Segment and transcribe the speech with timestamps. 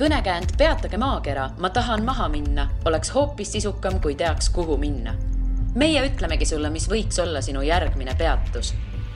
[0.00, 5.14] kõnekäänd Peatage maakera, ma tahan maha minna, oleks hoopis sisukam, kui teaks, kuhu minna.
[5.74, 8.72] meie ütlemegi sulle, mis võiks olla sinu järgmine peatus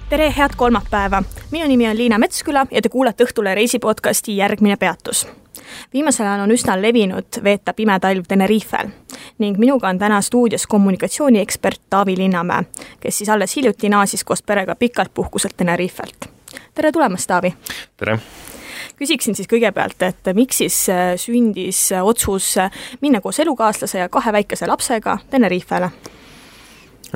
[0.08, 5.26] tere, head kolmapäeva, minu nimi on Liina Metsküla ja te kuulate Õhtule reisipodcasti Järgmine peatus.
[5.92, 8.92] viimasel ajal on üsna levinud veeta pime talv Tenerifel
[9.38, 12.62] ning minuga on täna stuudios kommunikatsiooniekspert Taavi Linnamäe,
[13.00, 16.33] kes siis alles hiljuti naasis koos perega pikalt puhkuselt Tenerifelt.
[16.74, 17.54] Tere tulemast, Taavi!
[17.96, 18.18] tere!
[18.98, 22.54] küsiksin siis kõigepealt, et miks siis äh, sündis otsus
[23.02, 25.90] minna koos elukaaslase ja kahe väikese lapsega Tenerifele?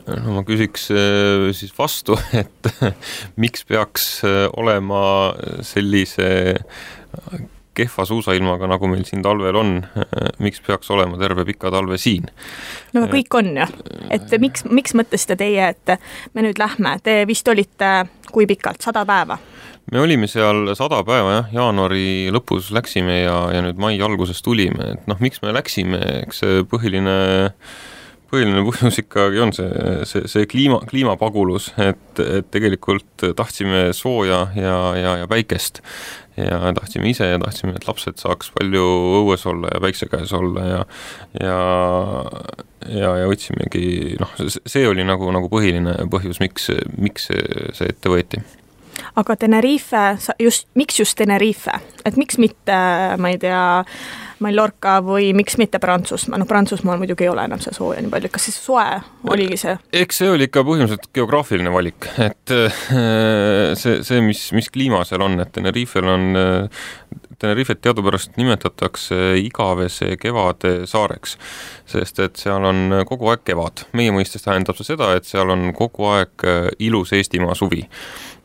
[0.07, 2.71] no ma küsiks äh, siis vastu, et
[3.41, 5.35] miks peaks äh, olema
[5.67, 6.29] sellise
[7.79, 9.75] kehva suusailmaga, nagu meil siin talvel on,
[10.45, 12.29] miks peaks olema terve pika talve siin?
[12.97, 13.69] no kõik on ju,
[14.15, 15.97] et miks, miks mõtlesite teie, et
[16.35, 19.39] me nüüd lähme, te vist olite kui pikalt, sada päeva?
[19.93, 24.95] me olime seal sada päeva jah, jaanuari lõpus läksime ja, ja nüüd mai alguses tulime,
[24.97, 27.15] et noh, miks me läksime, eks see põhiline
[28.29, 29.69] põhiline põhjus ikkagi on see,
[30.09, 35.83] see, see kliima, kliimapagulus, et, et tegelikult tahtsime sooja ja, ja, ja päikest.
[36.37, 38.85] ja tahtsime ise ja tahtsime, et lapsed saaks palju
[39.23, 40.85] õues olla ja päikse käes olla ja,
[41.41, 41.59] ja,
[42.87, 48.13] ja, ja võtsimegi, noh, see oli nagu, nagu põhiline põhjus, miks, miks see, see ette
[48.13, 48.45] võeti
[49.19, 50.05] aga Tenerife,
[50.43, 51.75] just, miks just Tenerife,
[52.07, 52.79] et miks mitte,
[53.19, 53.63] ma ei tea,
[54.45, 58.33] Mallorca või miks mitte Prantsusmaa, noh Prantsusmaal muidugi ei ole enam seda sooja nii palju,
[58.35, 58.87] kas siis soe
[59.31, 59.77] oligi see?
[60.03, 62.83] eks see oli ikka põhimõtteliselt geograafiline valik, et äh,
[63.79, 66.29] see, see, mis, mis kliima seal on, et Tenerifel on
[67.39, 71.37] Tenerifet teadupärast nimetatakse igavese kevade saareks,
[71.87, 73.85] sest et seal on kogu aeg kevad.
[73.95, 76.49] meie mõistes tähendab see seda, et seal on kogu aeg
[76.83, 77.85] ilus Eestimaa suvi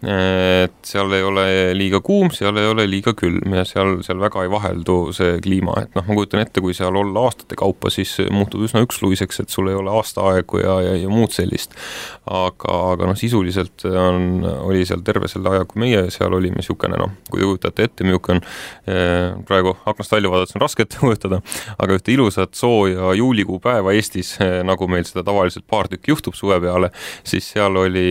[0.03, 1.45] et seal ei ole
[1.77, 5.77] liiga kuum, seal ei ole liiga külm ja seal, seal väga ei vaheldu see kliima,
[5.85, 9.53] et noh, ma kujutan ette, kui seal olla aastate kaupa, siis muutub üsna üksluiseks, et
[9.53, 11.77] sul ei ole aastaaegu ja, ja, ja muud sellist.
[12.23, 16.99] aga, aga noh, sisuliselt on, oli seal terve selle aja, kui meie seal olime, niisugune
[16.99, 18.43] noh, kui te kujutate ette, on
[18.87, 21.39] eh, praegu aknast välja vaadates on raske ette kujutada,
[21.77, 26.35] aga ühte ilusat sooja juulikuu päeva Eestis, eh, nagu meil seda tavaliselt paar tükki juhtub
[26.35, 26.91] suve peale,
[27.27, 28.07] siis seal oli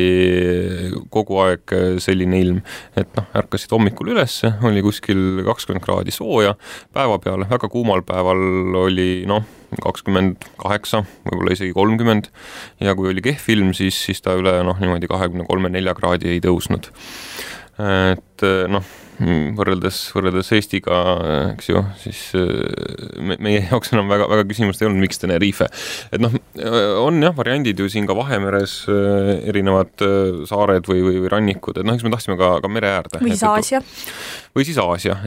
[1.12, 2.60] kogu aeg selline ilm,
[2.98, 4.38] et noh, ärkasid hommikul üles,
[4.68, 6.54] oli kuskil kakskümmend kraadi sooja,
[6.94, 8.42] päeva peal, väga kuumal päeval
[8.84, 9.44] oli noh,
[9.82, 12.28] kakskümmend kaheksa, võib-olla isegi kolmkümmend
[12.84, 16.42] ja kui oli kehv ilm, siis, siis ta üle noh, niimoodi kahekümne kolme-nelja kraadi ei
[16.44, 16.90] tõusnud.
[17.82, 20.98] et noh võrreldes, võrreldes Eestiga,
[21.52, 25.68] eks ju, siis äh, me, meie jaoks enam väga, väga küsimust ei olnud, miks Tenerife.
[26.12, 26.34] et noh,
[27.02, 31.78] on jah, variandid ju siin ka Vahemeres äh, erinevad äh, saared või, või, või rannikud,
[31.78, 33.20] et noh, eks me tahtsime ka, ka mere äärde.
[33.22, 33.82] või siis Aasia.
[34.56, 35.18] või siis Aasia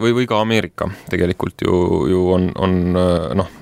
[0.00, 1.76] või, või ka Ameerika tegelikult ju,
[2.10, 2.80] ju on, on
[3.36, 3.54] noh,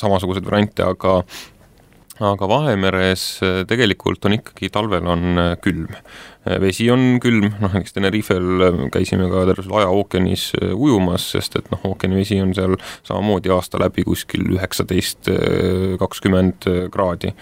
[0.00, 1.20] samasuguseid variante, aga
[2.20, 3.22] aga Vahemeres
[3.68, 5.94] tegelikult on ikkagi talvel on külm
[6.39, 10.72] Äh, vesi on külm, noh näiteks Tenerifel äh, käisime ka terve selle aja ookeanis äh,
[10.72, 15.28] ujumas, sest et noh, ookeanivesi on seal samamoodi aasta läbi kuskil üheksateist,
[16.00, 17.34] kakskümmend kraadi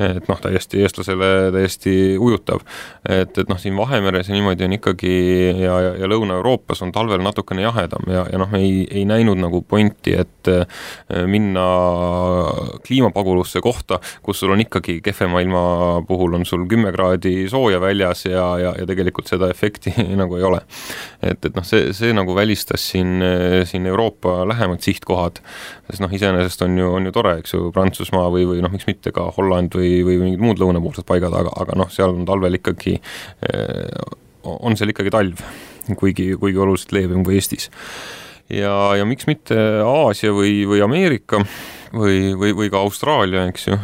[0.00, 2.62] et noh, täiesti eestlasele täiesti ujutav.
[3.08, 5.12] et, et noh, siin Vahemeres ja niimoodi on ikkagi
[5.60, 9.62] ja, ja, ja Lõuna-Euroopas on talvel natukene jahedam ja, ja noh, ei, ei näinud nagu
[9.68, 10.64] pointi, et äh,
[11.28, 11.66] minna
[12.86, 15.64] kliimapagulusse kohta, kus sul on ikkagi kehvema ilma
[16.08, 20.46] puhul on sul kümme kraadi sooja väljas ja, ja, ja tegelikult seda efekti nagu ei
[20.46, 20.62] ole.
[21.22, 23.22] et, et noh, see, see nagu välistas siin,
[23.68, 25.42] siin Euroopa lähemad sihtkohad,
[25.90, 28.88] sest noh, iseenesest on ju, on ju tore, eks ju, Prantsusmaa või, või noh, miks
[28.88, 32.58] mitte ka Holland või, või mingid muud lõunapoolsed paigad, aga, aga noh, seal on talvel
[32.58, 32.98] ikkagi,
[33.48, 34.00] eh,
[34.42, 35.44] on seal ikkagi talv,
[35.98, 37.70] kuigi, kuigi oluliselt leebem kui Eestis.
[38.50, 41.42] Ja, ja miks mitte Aasia või, või Ameerika
[41.92, 43.76] või, või, või ka Austraalia, eks ju,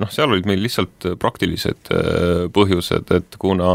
[0.00, 3.74] noh, seal olid meil lihtsalt praktilised äh, põhjused, et kuna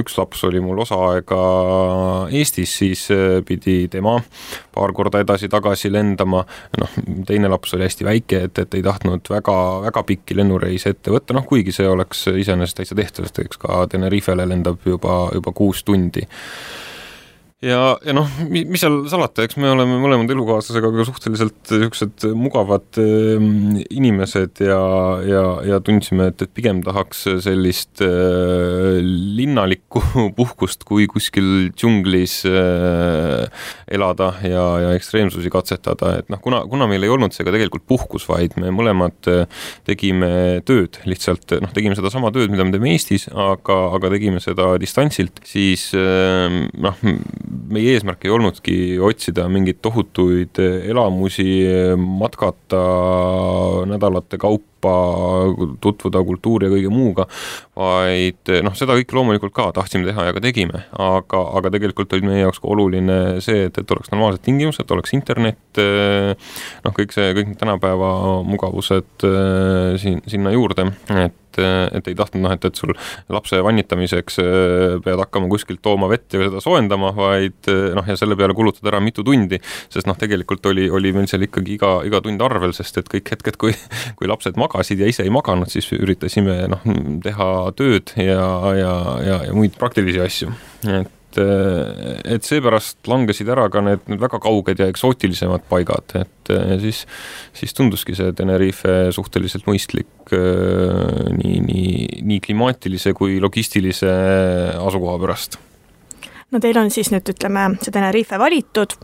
[0.00, 1.40] üks laps oli mul osa aega
[2.34, 4.18] Eestis, siis äh, pidi tema
[4.74, 6.44] paar korda edasi-tagasi lendama,
[6.80, 6.98] noh,
[7.28, 9.58] teine laps oli hästi väike, et, et ei tahtnud väga,
[9.88, 13.84] väga pikki lennureise ette võtta, noh, kuigi see oleks iseenesest täitsa tehtav, sest eks ka
[13.92, 16.24] Tenerifele lendab juba, juba kuus tundi
[17.64, 22.98] ja, ja noh, mis seal salata, eks me oleme mõlemad elukaaslasega ka suhteliselt niisugused mugavad
[23.02, 23.42] äh,
[23.90, 24.78] inimesed ja,
[25.26, 30.02] ja, ja tundsime, et, et pigem tahaks sellist äh, linnalikku
[30.38, 37.08] puhkust, kui kuskil džunglis äh, elada ja, ja ekstreemsusi katsetada, et noh, kuna, kuna meil
[37.08, 40.30] ei olnud see ka tegelikult puhkus, vaid me mõlemad äh, tegime
[40.68, 45.42] tööd, lihtsalt noh, tegime sedasama tööd, mida me teeme Eestis, aga, aga tegime seda distantsilt,
[45.48, 47.02] siis äh, noh,
[47.48, 51.48] meie eesmärk ei olnudki otsida mingeid tohutuid elamusi,
[51.98, 52.82] matkata
[53.88, 57.26] nädalate kaupa, tutvuda kultuuri ja kõige muuga,
[57.78, 62.28] vaid noh, seda kõike loomulikult ka tahtsime teha ja ka tegime, aga, aga tegelikult oli
[62.28, 65.82] meie jaoks ka oluline see, et, et oleks normaalsed tingimused, oleks internet,
[66.84, 68.12] noh, kõik see, kõik need tänapäeva
[68.46, 69.28] mugavused
[70.02, 72.92] siin, sinna juurde, et et, ei tahtnud noh, et, et sul
[73.32, 78.16] lapse vannitamiseks äh, pead hakkama kuskilt tooma vett ja seda soojendama, vaid äh, noh, ja
[78.18, 79.60] selle peale kulutad ära mitu tundi,
[79.92, 83.34] sest noh, tegelikult oli, oli meil seal ikkagi iga, iga tund arvel, sest et kõik
[83.34, 83.74] hetked, kui,
[84.18, 86.88] kui lapsed magasid ja ise ei maganud, siis üritasime noh,
[87.24, 90.52] teha tööd ja, ja, ja, ja muid praktilisi asju,
[90.88, 97.02] et et seepärast langesid ära ka need, need väga kauged ja eksootilisemad paigad, et siis,
[97.54, 101.94] siis tunduski see Tenerife suhteliselt mõistlik nii, nii,
[102.32, 104.10] nii klimaatilise kui logistilise
[104.80, 105.60] asukoha pärast
[106.52, 108.96] no teil on siis nüüd ütleme see Tenerife valitud,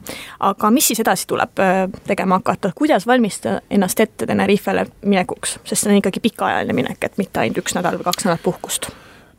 [0.48, 1.60] aga mis siis edasi tuleb
[2.08, 7.18] tegema hakata, kuidas valmistada ennast ette Tenerifele minekuks, sest see on ikkagi pikaajaline minek, et
[7.20, 8.92] mitte ainult üks nädal või kaks nädalat puhkust.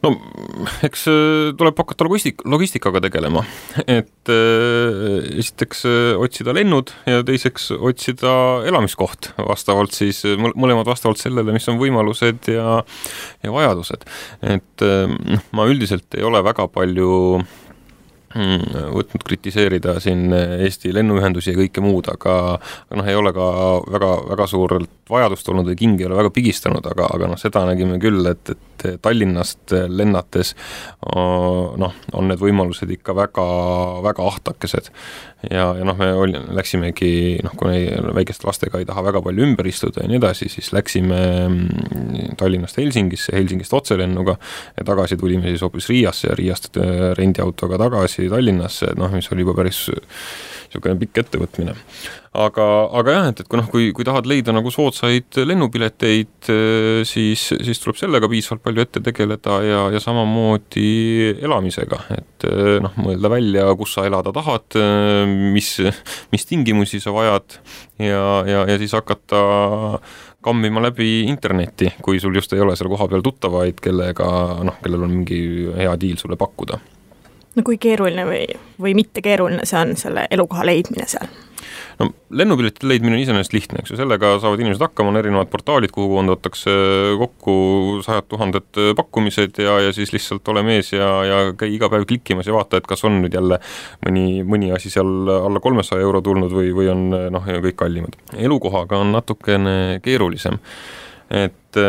[0.06, 0.12] No
[0.86, 3.42] eks äh, tuleb hakata logistik, logistikaga tegelema,
[3.82, 8.36] et äh, esiteks äh, otsida lennud ja teiseks otsida
[8.70, 12.80] elamiskoht vastavalt siis, mõlemad vastavalt sellele, mis on võimalused ja,
[13.46, 14.06] ja vajadused.
[14.46, 17.42] et noh, ma üldiselt ei ole väga palju
[18.36, 22.36] mm, võtnud kritiseerida siin Eesti lennuühendusi ja kõike muud, aga
[22.96, 23.50] noh, ei ole ka
[23.96, 27.66] väga, väga suurelt vajadust olnud või king ei ole väga pigistanud, aga, aga noh, seda
[27.68, 28.64] nägime küll, et, et
[29.02, 30.54] Tallinnast lennates
[31.06, 33.46] noh, on need võimalused ikka väga,
[34.06, 34.90] väga ahtakesed.
[35.50, 37.12] ja, ja noh, me oli, läksimegi
[37.46, 37.86] noh, kui
[38.18, 42.82] väikeste lastega ei taha väga palju ümber istuda ja nii edasi, siis läksime mm, Tallinnast
[42.82, 44.38] Helsingisse, Helsingist otselennuga
[44.78, 49.46] ja tagasi tulime siis hoopis Riiasse ja Riiast äh, rendiautoga tagasi Tallinnasse, noh, mis oli
[49.46, 49.86] juba päris
[50.76, 51.74] niisugune pikk ettevõtmine.
[52.36, 52.66] aga,
[53.00, 56.50] aga jah, et, et kui noh, kui, kui tahad leida nagu soodsaid lennupileteid,
[57.08, 62.48] siis, siis tuleb sellega piisavalt palju ette tegeleda ja, ja samamoodi elamisega, et
[62.84, 64.80] noh, mõelda välja, kus sa elada tahad,
[65.56, 65.72] mis,
[66.36, 67.60] mis tingimusi sa vajad
[68.04, 70.02] ja, ja, ja siis hakata
[70.46, 74.28] kammima läbi interneti, kui sul just ei ole seal kohapeal tuttavaid, kellega
[74.68, 75.40] noh, kellel on mingi
[75.80, 76.82] hea diil sulle pakkuda
[77.56, 78.46] no kui keeruline või,
[78.82, 81.30] või mitte keeruline see on, selle elukoha leidmine seal?
[82.00, 85.94] no lennupileti leidmine on iseenesest lihtne, eks ju, sellega saavad inimesed hakkama, on erinevad portaalid,
[85.96, 86.74] kuhu koondatakse
[87.20, 87.56] kokku
[88.06, 92.50] sajad tuhanded pakkumised ja, ja siis lihtsalt ole mees ja, ja käi iga päev klikkimas
[92.50, 93.62] ja vaata, et kas on nüüd jälle
[94.06, 98.20] mõni, mõni asi seal alla kolmesaja euro tulnud või, või on noh, kõik kallimad.
[98.36, 100.60] elukohaga on natukene keerulisem,
[101.32, 101.84] et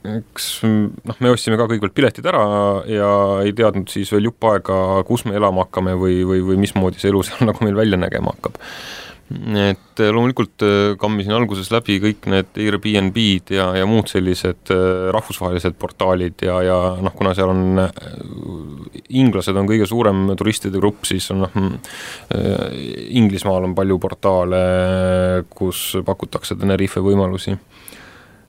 [0.00, 2.40] eks noh, me ostsime ka kõigepealt piletid ära
[2.88, 3.10] ja
[3.44, 7.12] ei teadnud siis veel jupp aega, kus me elama hakkame või, või, või mismoodi see
[7.12, 8.56] elu seal nagu meil välja nägema hakkab.
[9.60, 15.76] et loomulikult äh, kammisin alguses läbi kõik need Airbnb-d ja, ja muud sellised äh, rahvusvahelised
[15.78, 17.84] portaalid ja, ja noh, kuna seal on
[19.20, 21.60] inglased on kõige suurem turistide grupp, siis on noh,
[23.20, 24.64] Inglismaal on palju portaale,
[25.52, 27.58] kus pakutakse Tenerife võimalusi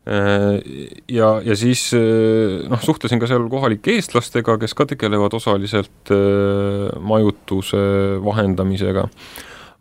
[0.06, 6.90] ja, ja siis äh, noh, suhtlesin ka seal kohalike eestlastega, kes ka tegelevad osaliselt äh,
[7.06, 7.84] majutuse
[8.26, 9.06] vahendamisega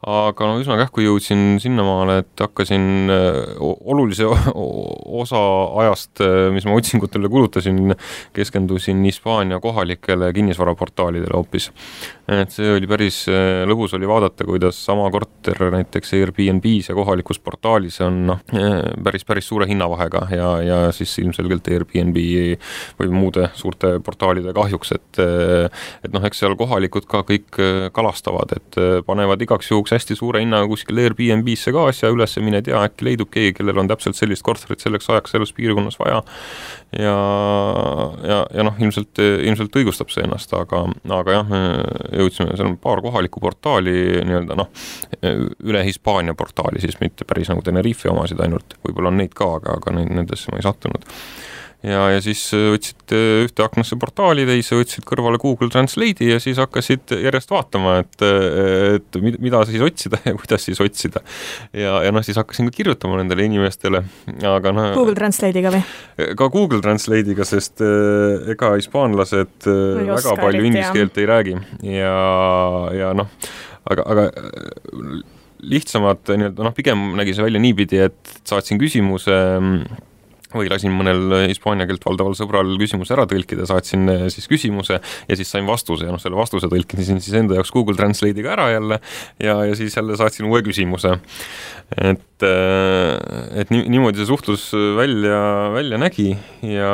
[0.07, 3.11] aga no üsna kähku jõudsin sinnamaale, et hakkasin
[3.61, 5.42] olulise osa
[5.83, 6.23] ajast,
[6.54, 7.95] mis ma otsingutele kulutasin,
[8.37, 11.71] keskendusin Hispaania kohalikele kinnisvaraportaalidele hoopis.
[12.30, 17.40] Et see oli päris äh, lõbus oli vaadata, kuidas sama korter näiteks Airbnb-s ja kohalikus
[17.42, 22.21] portaalis on noh, äh, päris, päris suure hinnavahega ja, ja siis ilmselgelt Airbnb
[23.00, 25.66] või muude suurte portaalide kahjuks, et äh,
[26.07, 27.59] et noh, eks seal kohalikud ka kõik
[27.97, 32.78] kalastavad, et panevad igaks juhuks hästi suure hinnaga kuskile Airbnb-sse ka asja üles, mine tea,
[32.88, 36.23] äkki leidub keegi, kellel on täpselt sellist korterit selleks ajaks selles piirkonnas vaja.
[36.99, 37.16] ja,
[38.26, 40.85] ja, ja noh, ilmselt, ilmselt õigustab see ennast, aga,
[41.18, 41.54] aga jah,
[42.23, 43.94] jõudsime, seal on paar kohalikku portaali
[44.26, 44.73] nii-öelda noh,
[45.23, 49.78] üle Hispaania portaali siis, mitte päris nagu Tenerife omasid ainult, võib-olla on neid ka, aga,
[49.80, 51.06] aga nendesse ma ei sattunud
[51.87, 53.14] ja, ja siis võtsid
[53.46, 58.26] ühte aknasse portaali, teise võtsid kõrvale Google Translate'i ja siis hakkasid järjest vaatama, et,
[58.99, 61.25] et mida siis otsida ja kuidas siis otsida.
[61.72, 64.04] ja, ja noh, siis hakkasin ka kirjutama nendele inimestele,
[64.52, 64.92] aga noh.
[64.99, 65.82] Google Translate'iga või?
[66.37, 67.82] ka Google Translate'iga, sest
[68.50, 71.58] ega hispaanlased eh, väga palju inglise keelt ei räägi
[71.96, 72.14] ja,
[72.96, 73.30] ja noh,
[73.88, 74.28] aga, aga
[75.60, 79.37] lihtsamad nii-öelda noh, pigem nägi see välja niipidi, et saatsin küsimuse
[80.54, 85.38] või lasin mõnel hispaania keelt valdaval sõbral küsimuse ära tõlkida, saatsin eh, siis küsimuse ja
[85.38, 89.00] siis sain vastuse ja noh, selle vastuse tõlkisin siis enda jaoks Google Translate'iga ära jälle
[89.42, 91.16] ja, ja siis jälle saatsin uue küsimuse.
[91.97, 95.40] et, eh, et nii, niimoodi see suhtlus välja,
[95.75, 96.30] välja nägi
[96.66, 96.92] ja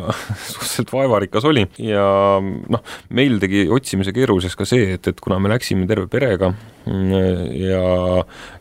[0.52, 2.04] suhteliselt vaevarikas oli ja
[2.40, 2.84] noh,
[3.16, 6.54] meil tegi otsimise keeruliseks ka see, et, et kuna me läksime terve perega
[6.86, 7.82] ja,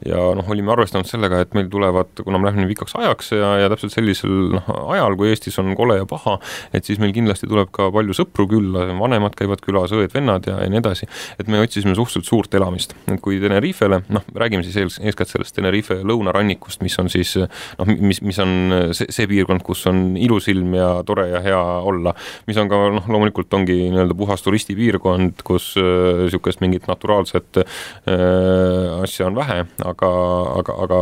[0.06, 3.52] ja noh, olime arvestanud sellega, et meil tulevad, kuna me läheme nii pikaks ajaks ja,
[3.64, 6.38] ja täpselt sellisel noh, ajal, kui Eestis on kole ja paha,
[6.76, 10.72] et siis meil kindlasti tuleb ka palju sõpru külla, vanemad käivad külas, õed-vennad ja, ja
[10.72, 11.10] nii edasi.
[11.40, 15.56] et me otsisime suhteliselt suurt elamist, et kui Tenerifele, noh, räägime siis ees, eeskätt sellest
[15.58, 18.56] Tenerife lõunarannikust, mis on siis noh, mis, mis on
[18.96, 22.14] see, see piirkond, kus on ilus ilm ja tore ja hea olla,
[22.50, 29.02] mis on ka noh, loomulikult ongi nii-öelda puhas turistipiirkond, kus niisugust äh, mingit naturaalset äh,
[29.04, 30.12] asja on vähe, aga,
[30.60, 31.00] aga, aga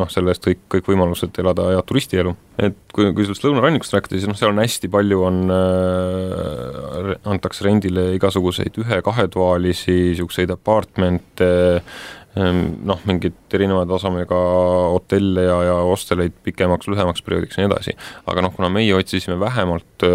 [0.00, 2.34] noh, selle eest kõik, kõik võimalused elada head turistielu.
[2.70, 7.66] Et kui, kui sellest lõunarannikust rääkida, siis noh, seal on hästi palju, on äh,, antakse
[7.66, 12.04] rendile igasuguseid ühe-kahetoalisi niisuguseid apartmente äh,,
[12.34, 14.38] noh, mingeid erineva tasemega
[14.94, 17.94] hotelle ja, ja hosteleid pikemaks, lühemaks perioodiks ja nii edasi.
[18.30, 20.06] aga noh, kuna meie otsisime vähemalt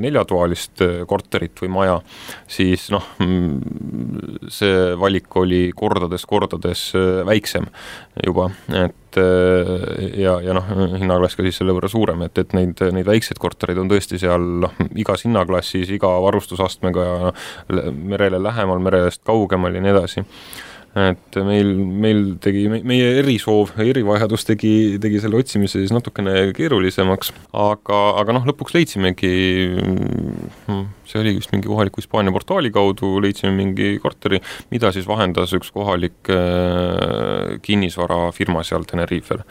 [0.00, 2.00] neljatoalist korterit või maja,
[2.50, 6.90] siis noh, mm, see valik oli kordades-kordades
[7.28, 7.70] väiksem
[8.26, 8.50] juba,
[8.84, 9.20] et
[10.20, 10.68] ja, ja noh,
[10.98, 14.44] hinnaklass ka siis selle võrra suurem, et, et neid, neid väikseid kortereid on tõesti seal
[14.66, 17.32] noh, igas hinnaklassis, iga varustusastmega ja
[17.94, 20.28] merele lähemal, merest kaugemal ja nii edasi
[20.94, 28.02] et meil, meil tegi, meie erisoov, erivajadus tegi, tegi selle otsimise siis natukene keerulisemaks, aga,
[28.20, 29.32] aga noh, lõpuks leidsimegi,
[30.70, 34.40] mm, see oli vist mingi kohaliku Hispaania portaali kaudu, leidsime mingi korteri,
[34.72, 39.44] mida siis vahendas üks kohalik äh, kinnisvarafirma seal Tenerifel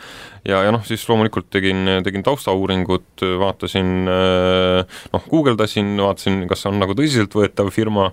[0.48, 6.96] ja, ja noh, siis loomulikult tegin, tegin taustauuringut, vaatasin noh, guugeldasin, vaatasin, kas on nagu
[6.98, 8.10] tõsiseltvõetav firma,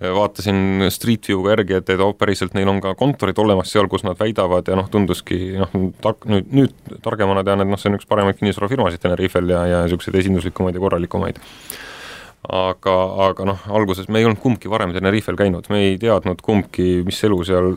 [0.00, 4.06] vaatasin Street View'ga järgi, et, et oh, päriselt neil on ka kontorid olemas seal, kus
[4.06, 5.74] nad väidavad ja noh, tunduski noh,
[6.04, 9.82] tark, nüüd, nüüd targemana tean, et noh, see on üks paremaid kinnisvarafirmasid Tenerifel ja, ja
[9.84, 11.40] niisuguseid esinduslikumaid ja korralikumaid
[12.44, 17.00] aga, aga noh, alguses me ei olnud kumbki varem Tenerifel käinud, me ei teadnud kumbki,
[17.06, 17.70] mis elu seal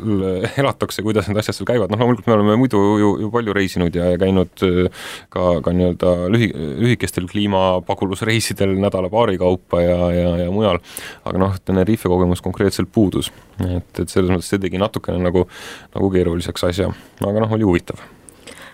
[0.60, 3.96] elatakse, kuidas need asjad seal käivad, noh loomulikult me oleme muidu ju, ju palju reisinud
[3.96, 6.52] ja, ja käinud äh, ka, ka nii-öelda lühi,
[6.84, 10.82] lühikestel kliimapagulusreisidel nädala-paari kaupa ja, ja, ja mujal,
[11.24, 13.32] aga noh, Tenerife kogemus konkreetselt puudus.
[13.64, 15.48] et, et selles mõttes see tegi natukene nagu,
[15.96, 16.92] nagu keeruliseks asja,
[17.24, 18.04] aga noh, oli huvitav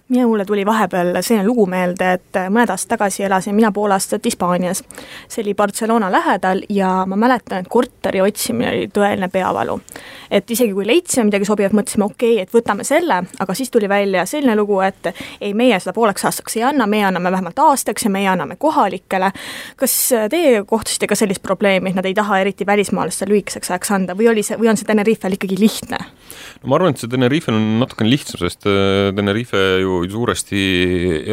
[0.10, 4.84] minule tuli vahepeal selline lugu meelde, et mõned aastad tagasi elasin mina pool aastat Hispaanias.
[5.28, 9.80] see oli Barcelona lähedal ja ma mäletan, et korteri otsimine oli tõeline peavalu.
[10.32, 13.90] et isegi kui leidsime midagi sobivat, mõtlesime okei okay,, et võtame selle, aga siis tuli
[13.90, 18.04] välja selline lugu, et ei, meie seda pooleks aastaks ei anna, meie anname vähemalt aastaks
[18.04, 19.32] ja meie anname kohalikele.
[19.76, 24.18] kas teie kohtasite ka sellist probleemi, et nad ei taha eriti välismaalastele lühikeseks ajaks anda
[24.20, 25.98] või oli see, või on see Tenerifel ikkagi lihtne?
[26.62, 28.68] no ma arvan, et see Tenerifel on natukene lihtsam, sest
[29.16, 30.64] Tenerife ju suuresti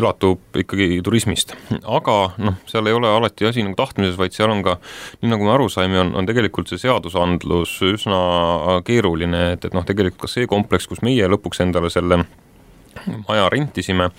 [0.00, 4.62] elatub ikkagi turismist, aga noh, seal ei ole alati asi nagu tahtmises, vaid seal on
[4.66, 4.76] ka,
[5.22, 8.20] nii nagu me aru saime, on, on tegelikult see seadusandlus üsna
[8.86, 12.24] keeruline, et, et noh, tegelikult ka see kompleks, kus meie lõpuks endale selle
[13.28, 14.10] maja rentisime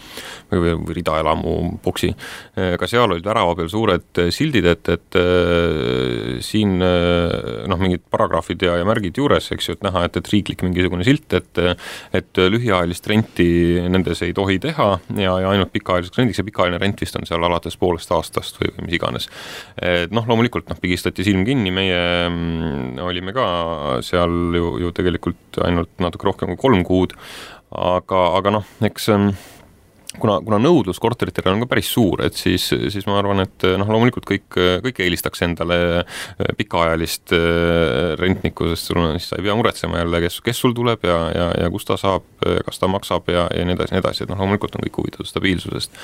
[0.52, 2.12] või, või ridaelamu boksi,
[2.56, 8.64] ka seal olid värava peal suured sildid, et, et äh, siin äh, noh, mingid paragrahvid
[8.66, 11.62] ja, ja märgid juures, eks ju, et näha, et, et riiklik mingisugune silt, et
[12.16, 13.48] et lühiajalist renti
[13.92, 14.88] nendes ei tohi teha
[15.20, 18.72] ja, ja ainult pikaajaliseks rendiks ja pikaajaline rent vist on seal alates poolest aastast või,
[18.76, 19.28] või mis iganes.
[19.82, 23.48] et noh, loomulikult noh, pigistati silm kinni, meie mm, olime ka
[24.06, 27.16] seal ju, ju tegelikult ainult natuke rohkem kui kolm kuud,
[27.72, 29.10] aga, aga noh, eks
[30.20, 33.90] kuna, kuna nõudlus korteritele on ka päris suur, et siis, siis ma arvan, et noh,
[33.92, 39.48] loomulikult kõik, kõik eelistaks endale äh, pikaajalist äh, rentnikku, sest sul on, siis sa ei
[39.48, 42.90] pea muretsema jälle, kes, kes sul tuleb ja, ja, ja kus ta saab, kas ta
[42.92, 46.00] maksab ja, ja nii edasi, nii edasi, et noh, loomulikult on kõik huvitatud stabiilsusest.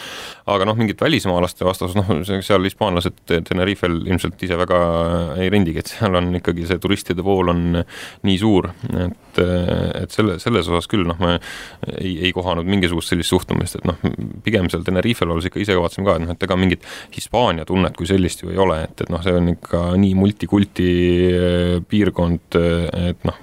[0.54, 2.14] aga noh, mingit välismaalaste vastasus, noh,
[2.46, 4.82] seal hispaanlased Tenerifel ilmselt ise väga
[5.42, 7.82] ei rendigi, et seal on ikkagi see turistide vool on
[8.28, 11.38] nii suur, et, et selle, selles osas küll noh, me
[11.98, 13.98] ei, ei kohanud mingisugust sellist suhtumist, et noh,
[14.46, 17.96] pigem seal Tenerifel olles ikka ise kavatseme ka, et noh, et ega mingit Hispaania tunnet
[17.98, 20.90] kui sellist ju ei ole, et, et noh, see on ikka nii multikulti
[21.28, 23.40] äh, piirkond, äh, et noh,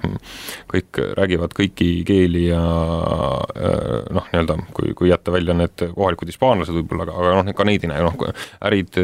[0.71, 6.75] kõik räägivad kõiki keeli ja äh, noh, nii-öelda kui, kui jätta välja need kohalikud hispaanlased
[6.79, 8.99] võib-olla, aga, aga noh, ka neid ei näe, noh, ärid,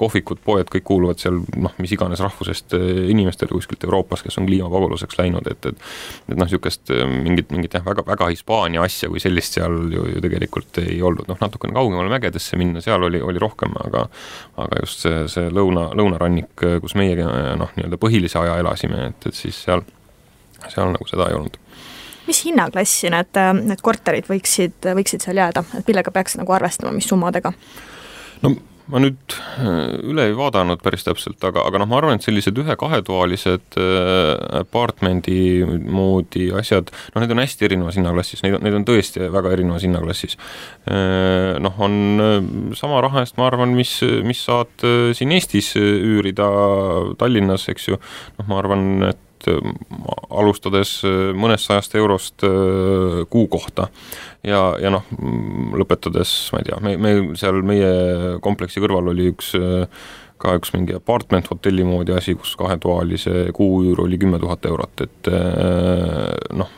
[0.00, 5.18] kohvikud, poed, kõik kuuluvad seal noh, mis iganes rahvusest inimestele kuskilt Euroopas, kes on kliimapagulaseks
[5.20, 9.58] läinud, et, et et noh, niisugust mingit, mingit jah, väga, väga Hispaania asja kui sellist
[9.58, 13.74] seal ju, ju tegelikult ei olnud, noh natukene kaugemale mägedesse minna, seal oli, oli rohkem,
[13.84, 14.06] aga
[14.60, 19.36] aga just see, see lõuna, lõunarannik, kus meie noh, nii-öelda põhilise aja elasime, et, et
[19.36, 19.84] siis seal,
[20.68, 21.60] seal nagu seda ei olnud.
[22.28, 27.08] Mis hinnaklassi need, need korterid võiksid, võiksid seal jääda, et millega peaks nagu arvestama, mis
[27.10, 27.54] summadega?
[28.40, 28.54] no
[28.90, 32.58] ma nüüd äh, üle ei vaadanud päris täpselt, aga, aga noh, ma arvan, et sellised
[32.60, 39.30] ühe-kahetoalised äh, apartmendi moodi asjad, noh, need on hästi erinevas hinnaklassis, neid neid on tõesti
[39.32, 40.36] väga erinevas hinnaklassis.
[40.90, 46.48] Äh, noh, on sama raha eest, ma arvan, mis, mis saad siin Eestis üürida
[47.20, 47.98] Tallinnas, eks ju,
[48.40, 50.98] noh, ma arvan, et alustades
[51.36, 52.44] mõnest sajast eurost
[53.30, 53.88] kuu kohta.
[54.46, 55.06] Ja, ja noh,
[55.76, 59.54] lõpetades, ma ei tea, me, me seal meie kompleksi kõrval oli üks
[60.40, 65.30] ka üks mingi apartment hotelli moodi asi, kus kahetoalise kuuüür oli kümme tuhat eurot, et
[65.30, 66.72] eh, noh.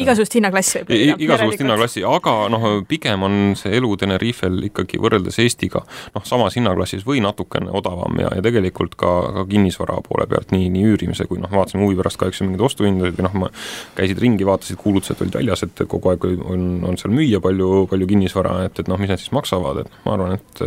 [0.00, 1.16] igasugust hinnaklassi võib leida.
[1.26, 7.06] igasugust hinnaklassi, aga noh, pigem on see elu Tenerifel ikkagi võrreldes Eestiga noh, samas hinnaklassis
[7.08, 11.40] või natukene odavam ja, ja tegelikult ka, ka kinnisvara poole pealt nii, nii üürimise kui
[11.42, 13.50] noh, vaatasin huvi pärast ka, eks ju, mingeid ostuhindasid või noh, ma
[13.98, 18.10] käisid ringi, vaatasid, kuulutused olid väljas, et kogu aeg on, on seal müüa palju, palju
[18.12, 20.64] kinnisvara, et, et noh, mis need siis maksavad, et ma arvan, et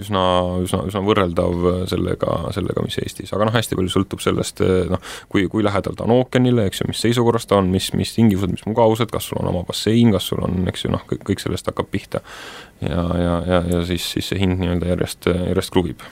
[0.00, 0.24] üsna,
[0.64, 5.46] üsna, üsna võrreldav sellega, sellega, mis Eestis, aga noh, hästi palju sõltub sellest, noh, kui,
[5.52, 8.66] kui lähedal ta on ookeanile, eks ju, mis seisukorras ta on, mis, mis tingimused, mis
[8.68, 11.72] mugavused, kas sul on oma bassein, kas sul on, eks ju, noh, kõik, kõik sellest
[11.72, 12.22] hakkab pihta.
[12.80, 16.04] ja, ja, ja, ja siis, siis see hind nii-öelda järjest, järjest kruvib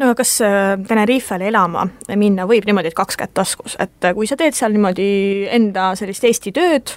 [0.00, 1.86] no kas äh, Tenerifele elama
[2.18, 5.92] minna võib niimoodi, et kaks kätt taskus, et äh, kui sa teed seal niimoodi enda
[5.98, 6.94] sellist Eesti tööd,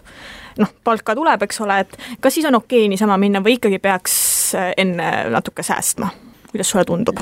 [0.61, 4.15] noh, palka tuleb, eks ole, et kas siis on okei niisama minna või ikkagi peaks
[4.55, 6.11] äh, enne natuke säästma,
[6.51, 7.19] kuidas sulle tundub?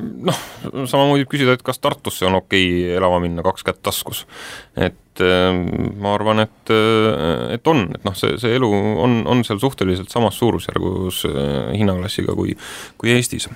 [0.00, 0.42] noh,
[0.86, 4.26] samamoodi võib küsida, et kas Tartusse on okei elama minna kaks kätt taskus.
[4.76, 6.70] et ma arvan, et,
[7.52, 11.24] et on, et noh, see, see elu on, on seal suhteliselt samas suurusjärgus
[11.74, 12.54] hinnaklassiga kui,
[12.96, 13.50] kui Eestis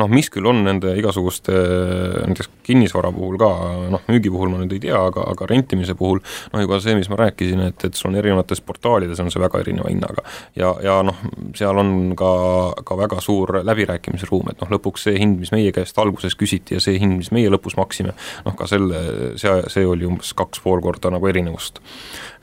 [0.00, 3.50] noh, mis küll on nende igasuguste näiteks kinnisvara puhul ka,
[3.92, 7.10] noh, müügi puhul ma nüüd ei tea, aga, aga rentimise puhul noh, juba see, mis
[7.12, 10.26] ma rääkisin, et, et sul on erinevates portaalides on see väga erineva hinnaga.
[10.58, 11.22] ja, ja noh,
[11.56, 12.32] seal on ka,
[12.86, 16.82] ka väga suur läbirääkimisruum, et noh, lõpuks see hind, mis meie käest alguses küsiti ja
[16.82, 19.00] see hind, mis meie lõpus maksime, noh, ka selle,
[19.40, 21.80] see, see oli umbes kaks pool korda nagu erinevust.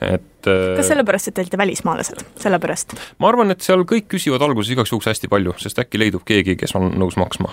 [0.02, 2.96] et kas sellepärast, et te olite välismaalased, sellepärast?
[3.22, 6.56] ma arvan, et seal kõik küsivad alguses igaks juhuks hästi palju, sest äkki leidub keegi,
[6.60, 7.52] kes on nõus maksma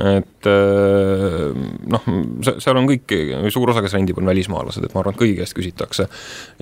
[0.00, 1.50] et äh,
[1.92, 2.06] noh,
[2.40, 3.12] seal on kõik,
[3.52, 6.06] suur osa, kes rendib, on välismaalased, et ma arvan, et kõigi käest küsitakse.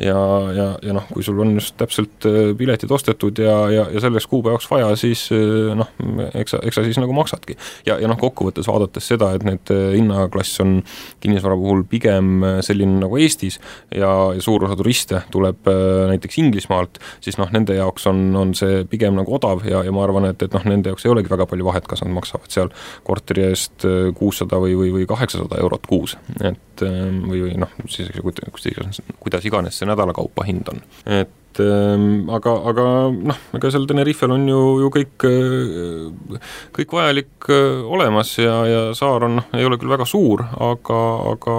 [0.02, 0.18] ja,
[0.54, 4.26] ja, ja noh, kui sul on just täpselt äh, piletid ostetud ja, ja, ja selleks
[4.30, 5.90] kuupäevaks vaja, siis äh, noh,
[6.34, 7.56] eks sa, eks sa siis nagu maksadki.
[7.86, 10.80] ja, ja noh, kokkuvõttes vaadates seda, et need hinnaklass on
[11.22, 13.58] kinnisvara puhul pigem selline nagu Eestis
[13.94, 15.68] ja, ja suur osa turiste tuleb
[16.10, 20.02] näiteks Inglismaalt, siis noh, nende jaoks on, on see pigem nagu odav ja, ja ma
[20.06, 22.72] arvan, et, et noh, nende jaoks ei olegi väga palju vahet, kas nad maksavad seal
[23.06, 26.16] korteri korteri eest äh, kuussada või, või, või kaheksasada eurot kuus.
[26.40, 30.80] et ähm, või, või noh, siis kuidas, iganes see nädala kaupa hind on.
[31.04, 31.28] et
[31.62, 37.80] ähm, aga, aga noh, ega seal Tenerifel on ju, ju kõik, äh, kõik vajalik äh,
[37.84, 41.00] olemas ja, ja saar on noh, ei ole küll väga suur, aga,
[41.32, 41.56] aga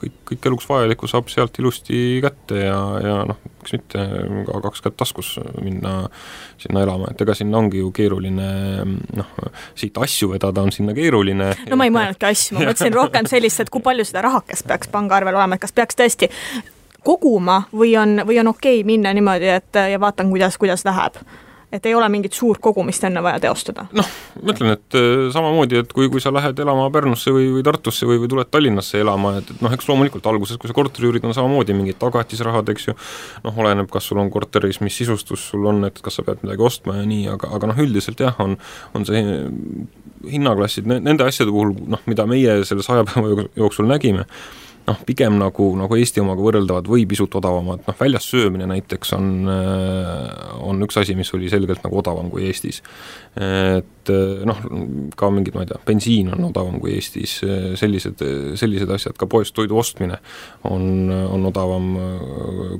[0.00, 4.06] kõik, kõik eluks vajalikku saab sealt ilusti kätte ja, ja noh, miks mitte
[4.48, 5.94] ka kaks kätt taskus minna
[6.60, 8.50] sinna elama, et ega sinna ongi ju keeruline
[9.16, 9.30] noh,
[9.78, 11.52] siit asju vedada on sinna keeruline.
[11.70, 14.92] no ma ei mõelnudki asju, ma mõtlesin rohkem sellist, et kui palju seda rahakest peaks
[14.92, 16.30] pangaarvel olema, et kas peaks tõesti
[17.04, 21.20] koguma või on, või on okei okay minna niimoodi, et ja vaatan, kuidas, kuidas läheb
[21.72, 23.86] et ei ole mingit suurt kogumist enne vaja teostada?
[23.94, 24.08] noh,
[24.42, 28.08] ma ütlen, et äh, samamoodi, et kui, kui sa lähed elama Pärnusse või, või Tartusse
[28.08, 31.26] või, või tuled Tallinnasse elama, et, et noh, eks loomulikult alguses, kui sa korteri üürid,
[31.26, 32.96] on samamoodi mingid tagatisrahad, eks ju,
[33.46, 36.66] noh, oleneb, kas sul on korteris, mis sisustus sul on, et kas sa pead midagi
[36.66, 38.58] ostma ja nii, aga, aga noh, üldiselt jah, on,
[38.98, 39.22] on see
[40.30, 44.26] hinnaklassid nende asjade puhul, noh, mida meie selle saja päeva jooksul nägime,
[44.86, 49.30] noh, pigem nagu, nagu Eesti omaga võrreldavad või pisut odavamad, noh väljas söömine näiteks on,
[50.66, 52.82] on üks asi, mis oli selgelt nagu odavam kui Eestis.
[53.36, 54.10] et
[54.48, 54.62] noh,
[55.16, 57.36] ka mingid, ma ei tea, bensiin on odavam kui Eestis,
[57.78, 58.24] sellised,
[58.58, 60.18] sellised asjad, ka poest toidu ostmine
[60.66, 61.92] on, on odavam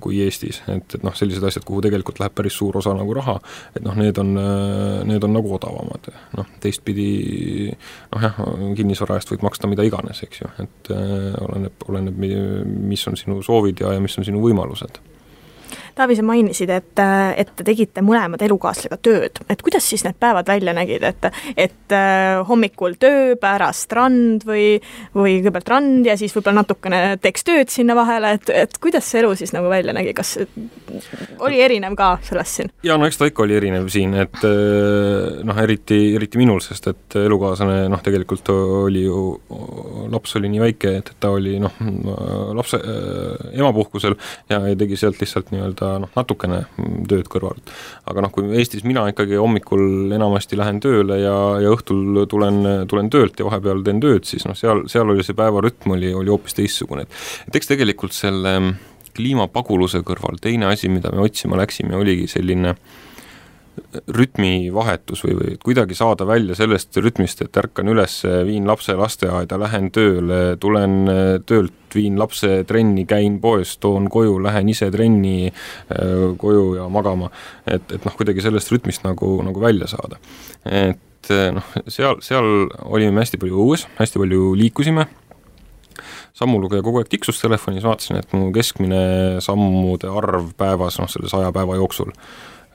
[0.02, 3.36] kui Eestis, et, et noh, sellised asjad, kuhu tegelikult läheb päris suur osa nagu raha,
[3.76, 4.34] et noh, need on,
[5.10, 7.10] need on nagu odavamad, noh teistpidi
[8.10, 8.42] noh jah,
[8.76, 12.18] kinnisvara eest võib maksta mida iganes, eks ju, et oleneb, oleneb,
[12.90, 15.00] mis on sinu soovid ja, ja mis on sinu võimalused
[16.00, 17.00] Taavi, sa mainisid, et,
[17.36, 21.26] et te tegite mõlemad elukaaslasega tööd, et kuidas siis need päevad välja nägid, et,
[21.60, 24.78] et äh, hommikul töö, pärast rand või,
[25.12, 29.20] või kõigepealt rand ja siis võib-olla natukene teeks tööd sinna vahele, et, et kuidas see
[29.20, 30.38] elu siis nagu välja nägi, kas
[31.44, 32.72] oli erinev ka sellest siin?
[32.86, 36.88] jaa, no eks ta ikka oli erinev siin, et äh, noh, eriti, eriti minul, sest
[36.94, 39.26] et elukaaslane noh, tegelikult oli ju,
[40.16, 41.76] laps oli nii väike, et, et ta oli noh,
[42.56, 44.16] lapse äh,, emapuhkusel
[44.48, 46.62] ja tegi sealt lihtsalt nii-öelda noh, natukene
[47.08, 47.72] tööd kõrvalt.
[48.10, 53.10] aga noh, kui Eestis mina ikkagi hommikul enamasti lähen tööle ja, ja õhtul tulen, tulen
[53.10, 56.56] töölt ja vahepeal teen tööd, siis noh, seal, seal oli see päevarütm oli, oli hoopis
[56.58, 58.54] teistsugune, et et eks tegelikult selle
[59.16, 62.76] kliimapaguluse kõrval teine asi, mida me otsima läksime, oligi selline
[64.14, 69.90] rütmivahetus või, või kuidagi saada välja sellest rütmist, et ärkan üles, viin lapse lasteaeda, lähen
[69.94, 70.98] tööle, tulen
[71.46, 77.30] töölt, viin lapse trenni, käin poes, toon koju, lähen ise trenni äh, koju ja magama.
[77.66, 80.20] et, et noh, kuidagi sellest rütmist nagu, nagu välja saada.
[80.64, 82.46] et noh, seal, seal
[82.86, 85.08] olime hästi palju õues, hästi palju liikusime
[86.36, 89.02] sammulugeja kogu aeg tiksus telefonis, vaatasin, et mu keskmine
[89.44, 92.14] sammude arv päevas, noh, selle saja päeva jooksul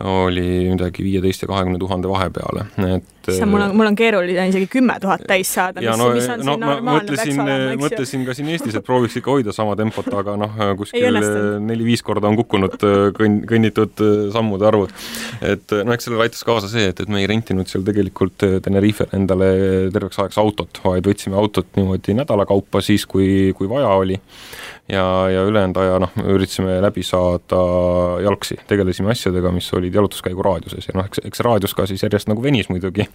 [0.04, 2.66] oli midagi viieteist ja kahekümne tuhande vahepeale,
[2.98, 6.28] et see mul on, mul on keeruline isegi kümme tuhat täis saada, mis no,, mis
[6.28, 7.82] on no, siin normaalne peaks olema, eks ju.
[7.86, 11.20] mõtlesin ka siin Eestis, et prooviks ikka hoida sama tempot, aga noh, kuskil
[11.64, 12.76] neli-viis korda on kukkunud
[13.16, 14.04] kõnn, kõnnitud
[14.36, 14.92] sammude arvud.
[15.48, 19.16] et noh, eks sellele aitas kaasa see, et, et me ei rentinud seal tegelikult Tenerifel
[19.16, 19.50] endale
[19.96, 24.20] terveks ajaks autot, vaid võtsime autot niimoodi nädala kaupa siis, kui, kui vaja oli
[24.90, 27.62] ja, ja ülejäänud aja noh, üritasime läbi saada
[28.24, 32.30] jalgsi, tegelesime asjadega, mis olid jalutuskäigu raadiuses ja noh, eks, eks raadius ka siis järjest
[32.30, 33.08] nagu venis muidugi.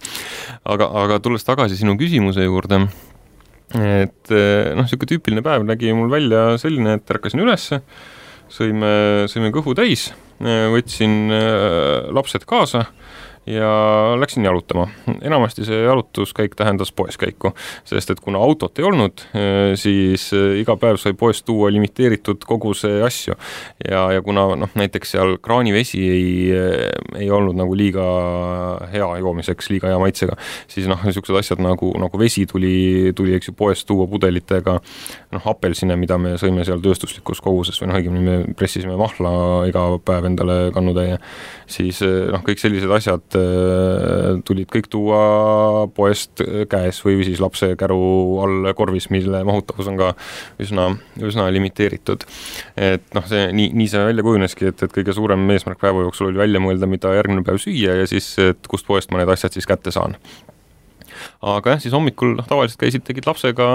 [0.65, 2.83] aga, aga tulles tagasi sinu küsimuse juurde,
[3.75, 7.81] et noh, niisugune tüüpiline päev nägi mul välja selline, et ärkasin ülesse,
[8.51, 8.91] sõime,
[9.31, 10.09] sõime kõhu täis,
[10.41, 12.87] võtsin äh, lapsed kaasa
[13.45, 14.87] ja läksin jalutama.
[15.21, 20.75] enamasti see jalutuskäik tähendas poeskäiku, sest et kuna autot ei olnud, eh, siis eh, iga
[20.77, 23.33] päev sai poest tuua limiteeritud koguse asju.
[23.89, 28.05] ja, ja kuna noh, näiteks seal kraanivesi ei, eh, ei olnud nagu liiga
[28.93, 33.49] hea joomiseks, liiga hea maitsega, siis noh, niisugused asjad nagu, nagu vesi tuli, tuli eks
[33.49, 34.77] ju poest tuua pudelitega,
[35.33, 39.33] noh, apelsine, mida me sõime seal tööstuslikus koguses või noh, õigemini me pressisime mahla
[39.69, 41.17] iga päev endale kannutäie,
[41.65, 47.73] siis noh, kõik sellised asjad et äh, tulid kõik tuua poest käes või siis lapse
[47.79, 48.01] käru
[48.43, 50.13] all korvis, mille mahutavus on ka
[50.61, 50.91] üsna,
[51.21, 52.25] üsna limiteeritud.
[52.75, 56.31] et noh, see nii, nii see välja kujuneski, et, et kõige suurem eesmärk päeva jooksul
[56.31, 59.55] oli välja mõelda, mida järgmine päev süüa ja siis, et kust poest ma need asjad
[59.55, 60.17] siis kätte saan
[61.41, 63.67] aga jah, siis hommikul noh, tavaliselt käisid, tegid lapsega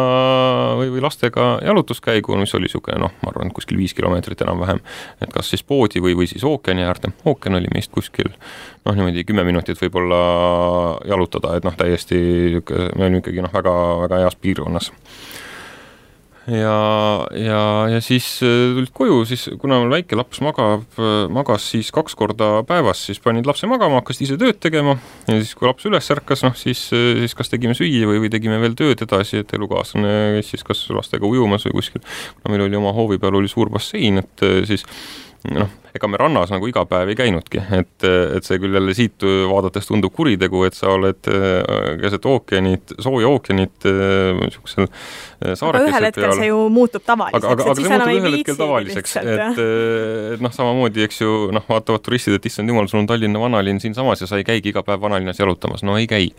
[0.78, 4.82] või, või lastega jalutuskäigu, mis oli niisugune noh, ma arvan, kuskil viis kilomeetrit enam-vähem,
[5.22, 9.26] et kas siis poodi või, või siis ookeani äärde, ookean oli meist kuskil noh, niimoodi
[9.26, 10.20] kümme minutit võib-olla
[11.08, 13.74] jalutada, et noh, täiesti niisugune, me olime ikkagi noh, väga,
[14.04, 14.92] väga heas piirkonnas
[16.46, 21.66] ja, ja, ja siis äh, tulid koju, siis kuna mul väike laps magab, äh, magas
[21.72, 24.96] siis kaks korda päevas, siis panid lapse magama, hakkasid ise tööd tegema.
[25.26, 28.32] Ja siis, kui laps üles ärkas, noh siis, äh, siis kas tegime süüa või, või
[28.32, 32.04] tegime veel tööd edasi, et elukaaslane käis siis kas lastega ujumas või kuskil,
[32.38, 34.86] kuna meil oli oma hoovi peal oli suur bassein, et siis
[35.54, 39.24] noh, ega me rannas nagu iga päev ei käinudki, et, et see küll jälle siit
[39.50, 45.72] vaadates tundub kuritegu, et sa oled äh, keset ookeanit, sooja ookeanit äh, niisugusel äh, saarekesel
[45.72, 45.90] peal.
[45.90, 47.46] ühel hetkel see ju muutub tavaliseks.
[47.46, 49.60] aga, aga, see muutub ühel hetkel tavaliseks, et,
[50.36, 53.80] et noh, samamoodi, eks ju, noh, vaatavad turistid, et issand jumal, sul on Tallinna vanalinn
[53.82, 56.30] siinsamas ja sa ei käigi iga päev vanalinnas jalutamas, no ei käi.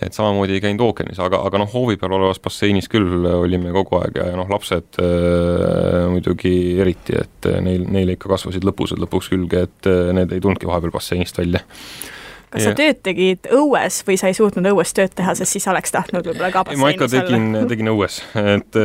[0.00, 4.00] et samamoodi ei käinud ookeanis, aga, aga noh, hoovi peal olevas basseinis küll olime kogu
[4.00, 9.66] aeg ja, noh, lapsed äh, muidugi eriti, et neil, neile ikka kasvasid housud lõpuks külge,
[9.68, 11.62] et äh, need ei tulnudki vahepeal basseinist välja
[12.50, 12.70] kas ja.
[12.70, 16.26] sa tööd tegid õues või sa ei suutnud õues tööd teha, sest siis oleks tahtnud
[16.26, 16.88] võib-olla ka basseinis olla?
[16.88, 18.78] ma ikka tegin, tegin õues, et,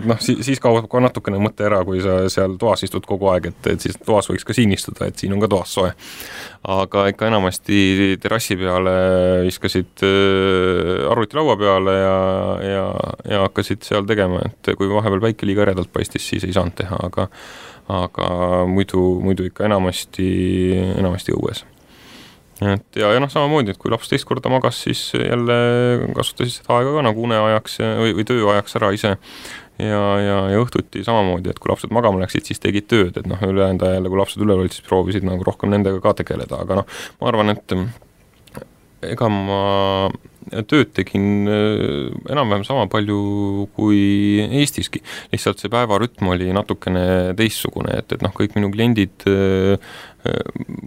[0.00, 3.30] et noh, siis, siis kaob ka natukene mõte ära, kui sa seal toas istud kogu
[3.32, 5.92] aeg, et, et siis toas võiks ka siin istuda, et siin on ka toas soe.
[6.66, 7.78] aga ikka enamasti
[8.22, 8.96] terrassi peale
[9.46, 12.18] viskasid äh, arvuti laua peale ja,
[12.66, 12.88] ja,
[13.30, 16.98] ja hakkasid seal tegema, et kui vahepeal päike liiga eredalt paistis, siis ei saanud teha,
[17.06, 17.30] aga
[17.92, 18.28] aga
[18.70, 20.28] muidu, muidu ikka enamasti,
[20.96, 21.62] enamasti õues.
[22.64, 25.58] et ja, ja noh, samamoodi, et kui laps teist korda magas, siis jälle
[26.16, 31.04] kasutasid seda aega ka nagu uneajaks või, või tööajaks ära ise ja, ja, ja õhtuti
[31.04, 34.42] samamoodi, et kui lapsed magama läksid, siis tegid tööd, et noh, ülejäänud ajal kui lapsed
[34.42, 36.88] üleval olid, siis proovisid nagu rohkem nendega ka tegeleda, aga noh,
[37.20, 37.76] ma arvan, et
[39.12, 39.60] ega ma
[40.70, 44.00] tööd tegin enam-vähem sama palju kui
[44.60, 49.26] Eestiski, lihtsalt see päevarütm oli natukene teistsugune, et, et noh, kõik minu kliendid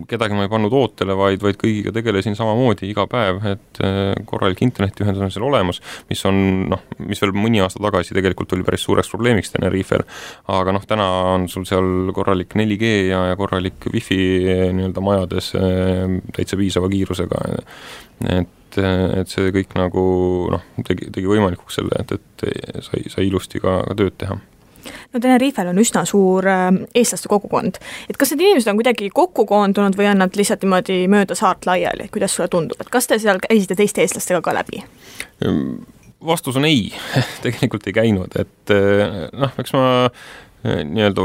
[0.09, 4.61] kedagi ma ei pannud ootele, vaid, vaid kõigiga tegelesin samamoodi iga päev, et äh, korralik
[4.65, 6.39] internetiühendus on seal olemas, mis on
[6.73, 10.05] noh, mis veel mõni aasta tagasi tegelikult oli päris suureks probleemiks Tenerifel,
[10.51, 14.19] aga noh, täna on sul seal korralik 4G ja, ja korralik wifi
[14.75, 17.43] nii-öelda majades äh, täitsa piisava kiirusega,
[18.39, 20.03] et et see kõik nagu
[20.53, 24.38] noh, tegi, tegi võimalikuks selle, et, et sai, sai ilusti ka, ka tööd teha.
[25.13, 27.79] No Tenerifel on üsna suur äh, eestlaste kogukond,
[28.10, 31.67] et kas need inimesed on kuidagi kokku koondunud või on nad lihtsalt niimoodi mööda saart
[31.69, 34.84] laiali, et kuidas sulle tundub, et kas te seal käisite teiste eestlastega ka läbi?
[36.25, 36.89] Vastus on ei.
[37.45, 39.88] Tegelikult ei käinud, et äh, noh, eks ma
[40.63, 41.21] nii-öelda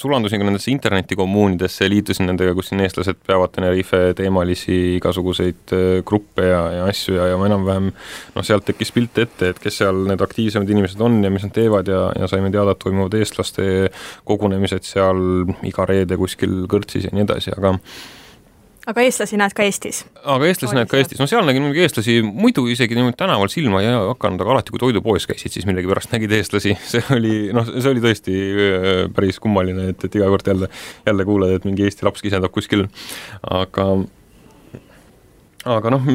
[0.00, 5.88] sulandusin ka nendesse internetikommuunidesse ja liitusin nendega, kus siin eestlased peavad Tenerife teemalisi igasuguseid äh,
[6.08, 9.82] gruppe ja, ja asju ja, ja ma enam-vähem noh, sealt tekkis pilt ette, et kes
[9.82, 13.18] seal need aktiivsemad inimesed on ja mis nad teevad ja, ja saime teada, et toimuvad
[13.20, 13.90] eestlaste
[14.28, 15.20] kogunemised seal
[15.68, 17.76] iga reede kuskil kõrtsis ja nii edasi, aga
[18.88, 20.02] aga eestlasi näed ka Eestis?
[20.22, 23.82] aga eestlasi näed ka Eestis, no seal nägin muidugi eestlasi muidu isegi niimoodi tänaval silma
[23.84, 27.90] ei hakanud, aga alati, kui toidupoes käisid, siis millegipärast nägid eestlasi, see oli noh, see
[27.92, 30.70] oli tõesti äh, päris kummaline, et, et iga kord jälle,
[31.06, 32.86] jälle kuuled, et mingi Eesti laps kisendab kuskil,
[33.42, 33.90] aga
[35.68, 36.06] aga noh,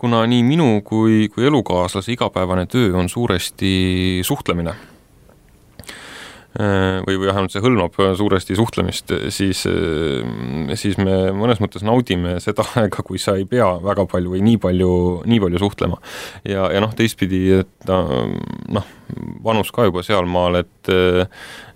[0.00, 3.74] kuna nii minu kui, kui elukaaslase igapäevane töö on suuresti
[4.26, 4.74] suhtlemine
[6.54, 12.66] või, või vähemalt see hõlmab suuresti suhtlemist, siis, äh, siis me mõnes mõttes naudime seda
[12.80, 14.90] aega, kui sa ei pea väga palju või nii palju,
[15.30, 15.98] nii palju suhtlema.
[16.46, 18.92] ja, ja noh, teistpidi, et noh,
[19.44, 20.92] vanus ka juba sealmaal, et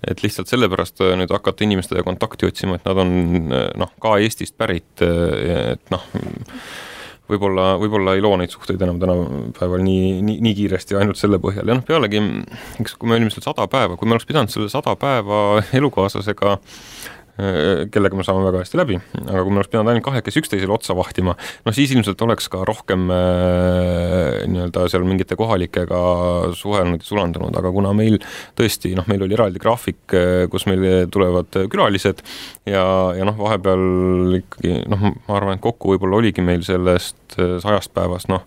[0.09, 3.11] et lihtsalt sellepärast nüüd hakata inimestega kontakti otsima, et nad on
[3.51, 6.05] noh, ka Eestist pärit, et noh,
[7.29, 11.69] võib-olla, võib-olla ei loo neid suhteid enam tänapäeval nii, nii, nii kiiresti ainult selle põhjal.
[11.69, 12.21] Ja noh, pealegi
[12.81, 16.57] eks kui me olime seal sada päeva, kui me oleks pidanud selle sada päeva elukaaslasega
[17.93, 20.95] kellega me saame väga hästi läbi, aga kui me oleks pidanud ainult kahekesi üksteisele otsa
[20.97, 26.01] vahtima, noh siis ilmselt oleks ka rohkem äh, nii-öelda seal mingite kohalikega
[26.59, 28.19] suhelnud ja sulandunud, aga kuna meil
[28.59, 32.23] tõesti noh, meil oli eraldi graafik, äh, kus meil tulevad külalised
[32.69, 32.83] ja,
[33.15, 38.31] ja noh, vahepeal ikkagi noh, ma arvan, et kokku võib-olla oligi meil sellest sajast päevast
[38.31, 38.43] noh,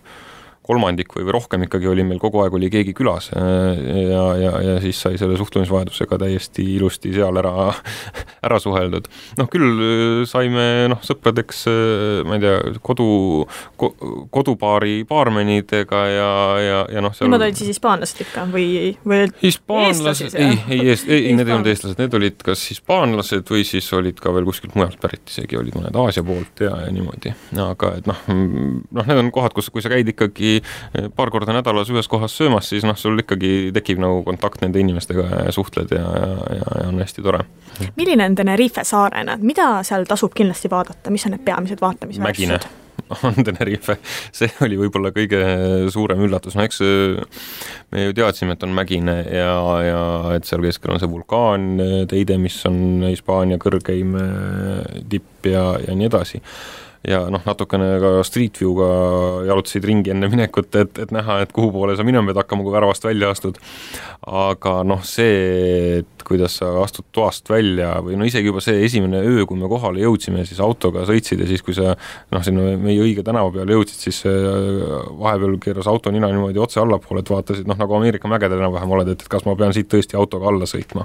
[0.63, 4.51] kolmandik või, või rohkem ikkagi oli meil kogu aeg oli keegi külas äh, ja, ja,
[4.63, 7.67] ja siis sai selle suhtlemisvahetusega täiesti ilusti seal ära,
[8.47, 9.09] ära suheldud.
[9.39, 13.07] noh, küll äh, saime noh, sõpradeks, äh, ma ei tea, kodu
[13.79, 13.91] ko,,
[14.33, 16.31] kodupaari baarmenidega ja,
[16.63, 20.97] ja, ja noh, seal Nemad olid siis hispaanlased ikka või, või hispaanlased, ei, ei, ei,
[21.19, 24.79] ei, need ei olnud eestlased, need olid kas hispaanlased või siis olid ka veel kuskilt
[24.79, 27.35] mujalt pärit, isegi olid mõned Aasia poolt ja, ja niimoodi.
[27.67, 31.53] aga et noh, noh, need on kohad, kus, kui sa käid ikkagi ikkagi paar korda
[31.53, 35.91] nädalas ühes kohas söömas, siis noh, sul ikkagi tekib nagu kontakt nende inimestega ja suhtled
[35.91, 37.43] ja, ja, ja, ja on hästi tore.
[37.95, 42.69] milline on Tenerife saarena, mida seal tasub kindlasti vaadata, mis on need peamised vaatamisväärsused?
[43.27, 43.97] on Tenerife,
[44.33, 45.41] see oli võib-olla kõige
[45.93, 46.79] suurem üllatus, no eks
[47.91, 50.03] me ju teadsime, et on mägine ja, ja
[50.37, 51.73] et seal keskel on see vulkaan
[52.09, 54.15] Teide, mis on Hispaania kõrgeim
[55.09, 56.41] tipp ja, ja nii edasi
[57.07, 58.87] ja noh, natukene ka Street View'ga
[59.49, 62.75] jalutasid ringi enne minekut, et, et näha, et kuhu poole sa minema pead hakkama, kui
[62.75, 63.59] väravast välja astud.
[64.23, 69.19] aga noh, see, et kuidas sa astud toast välja või no isegi juba see esimene
[69.19, 71.97] öö, kui me kohale jõudsime, siis autoga sõitsid ja siis, kui sa
[72.31, 77.25] noh, sinna meie õige tänava peale jõudsid, siis vahepeal keeras auto nina niimoodi otse allapoole,
[77.25, 80.15] et vaatasid noh, nagu Ameerika mägedel enam-vähem oled, et, et kas ma pean siit tõesti
[80.19, 81.03] autoga alla sõitma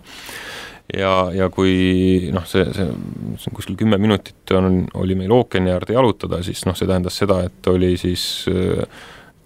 [0.97, 2.89] ja, ja kui noh, see, see,
[3.55, 7.71] kuskil kümme minutit on, oli meil ookeani äärde jalutada, siis noh, see tähendas seda, et
[7.71, 8.85] oli siis äh,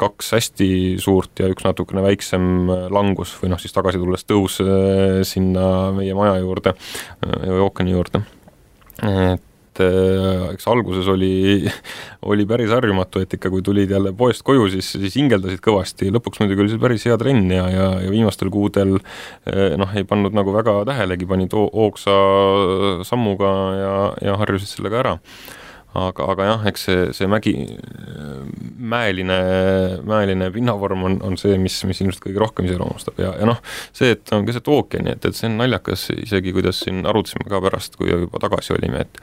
[0.03, 0.69] kaks hästi
[1.03, 5.67] suurt ja üks natukene väiksem äh, langus või noh, siis tagasi tulles tõus äh, sinna
[5.97, 6.77] meie maja juurde,
[7.63, 8.23] ookeani juurde.
[9.03, 11.69] et et äh, eks alguses oli,
[12.33, 16.43] oli päris harjumatu, et ikka kui tulid jälle poest koju, siis, siis hingeldasid kõvasti, lõpuks
[16.43, 20.37] muidugi oli see päris hea trenn ja, ja, ja viimastel kuudel äh, noh, ei pannud
[20.37, 22.19] nagu väga tähelegi, panid hoogsa
[23.09, 23.97] sammuga ja,
[24.29, 25.17] ja harjusid sellega ära
[25.99, 27.55] aga, aga jah, eks see, see mägi,
[28.93, 29.39] mäeline,
[30.09, 33.21] mäeline pinnavorm on, on see, mis, mis ilmselt kõige rohkem iseloomustab.
[33.23, 33.61] Ja, ja noh,
[33.97, 37.61] see, et on keset ookeani, et, et see on naljakas isegi, kuidas siin arutasime ka
[37.65, 39.23] pärast, kui juba tagasi olime, et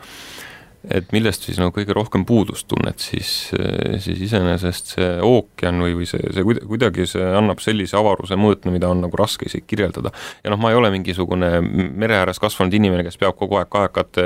[0.88, 3.52] et millest siis nagu kõige rohkem puudust tunned, siis,
[4.00, 8.88] siis iseenesest see ookean või, või see, see kuidagi see annab sellise avaruse mõõtme, mida
[8.92, 10.14] on nagu raske isegi kirjeldada.
[10.44, 14.24] ja noh, ma ei ole mingisugune mere ääres kasvanud inimene, kes peab kogu aeg kajakate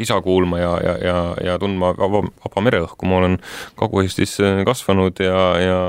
[0.00, 1.16] kisa kuulma ja, ja, ja,
[1.48, 3.38] ja tundma vaba, vaba mereõhku, ma olen
[3.80, 4.36] Kagu-Eestis
[4.68, 5.80] kasvanud ja, ja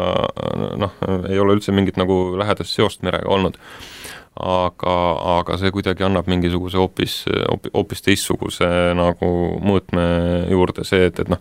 [0.79, 0.95] noh,
[1.27, 3.59] ei ole üldse mingit nagu lähedast seost merega olnud
[4.35, 4.93] aga,
[5.39, 7.13] aga see kuidagi annab mingisuguse hoopis,
[7.71, 8.67] hoopis teistsuguse
[8.97, 9.29] nagu
[9.63, 10.03] mõõtme
[10.51, 11.39] juurde, see, et, et noh,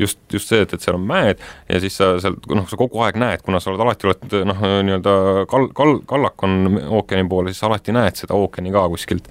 [0.00, 3.04] just, just see, et, et seal on mäed ja siis sa sealt, noh, sa kogu
[3.04, 5.14] aeg näed, kuna sa oled alati oled noh, nii-öelda
[5.52, 9.28] kal-, kal-, kallak on ookeani poole, siis sa alati näed seda ookeani ka kuskilt.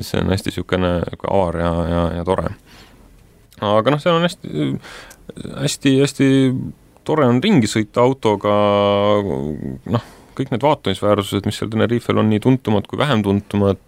[0.00, 0.94] see on hästi niisugune
[1.26, 2.54] avar ja, ja, ja tore.
[3.58, 4.66] aga noh, seal on hästi,
[5.58, 6.28] hästi, hästi
[7.04, 8.54] tore on ringi sõita autoga,
[9.90, 13.82] noh kõik need vaatamisväärsused, mis seal Tenerifel on, nii tuntumad kui vähem tuntumad,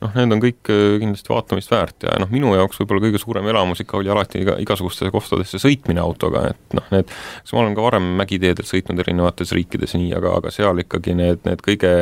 [0.00, 3.48] noh, need on kõik äh, kindlasti vaatamist väärt ja noh, minu jaoks võib-olla kõige suurem
[3.52, 7.10] elamus ikka oli alati iga, igasugustesse kohtadesse sõitmine autoga, et noh, need,
[7.42, 11.44] eks ma olen ka varem mägiteedel sõitnud erinevates riikides nii, aga, aga seal ikkagi need,
[11.48, 11.94] need kõige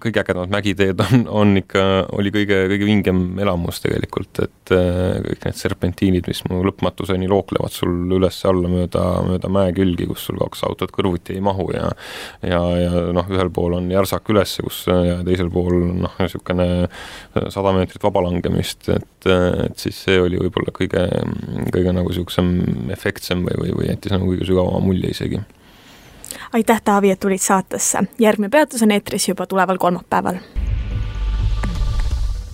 [0.00, 5.46] kõige ägedamad mägiteed on, on ikka, oli kõige, kõige vingem elamus tegelikult, et äh, kõik
[5.46, 10.92] need serpentiinid, mis mu lõpmatuseni looklevad sul üles-alla mööda, mööda mäekülgi, kus sul kaks autot
[10.92, 11.88] kõrvuti ei mahu ja
[12.44, 16.68] ja, ja noh, ühel pool on järsak üles, kus ja teisel pool noh, niisugune
[17.48, 21.04] sada meetrit vaba langemist, et, et siis see oli võib-olla kõige,
[21.74, 22.54] kõige nagu niisugusem
[22.94, 25.42] efektsem või, või, või jättis nagu kõige sügavama mulje isegi
[26.54, 27.98] aitäh, Taavi, et tulid saatesse.
[28.18, 30.38] järgmine peatus on eetris juba tuleval kolmapäeval.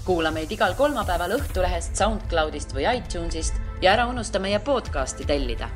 [0.05, 5.68] kuula meid igal kolmapäeval Õhtulehest, SoundCloudist või iTunesist ja ära unusta meie podcasti tellida